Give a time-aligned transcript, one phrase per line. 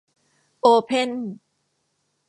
[0.61, 1.09] โอเพ่น